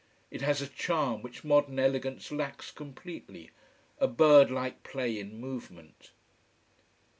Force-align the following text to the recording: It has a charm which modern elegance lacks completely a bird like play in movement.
It 0.31 0.41
has 0.41 0.63
a 0.63 0.67
charm 0.67 1.21
which 1.21 1.43
modern 1.43 1.77
elegance 1.77 2.31
lacks 2.31 2.71
completely 2.71 3.51
a 3.99 4.07
bird 4.07 4.49
like 4.49 4.81
play 4.81 5.19
in 5.19 5.39
movement. 5.39 6.09